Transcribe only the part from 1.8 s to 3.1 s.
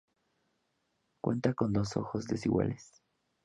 ojos, desiguales.